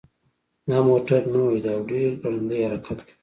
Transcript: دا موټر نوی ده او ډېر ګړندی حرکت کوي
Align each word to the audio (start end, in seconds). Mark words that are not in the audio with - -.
دا 0.69 0.77
موټر 0.87 1.21
نوی 1.33 1.57
ده 1.63 1.71
او 1.75 1.81
ډېر 1.91 2.11
ګړندی 2.21 2.59
حرکت 2.69 2.99
کوي 3.07 3.13